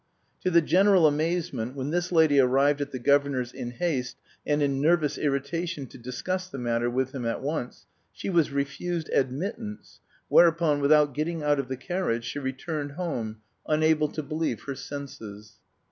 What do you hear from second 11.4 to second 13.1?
out of the carriage, she returned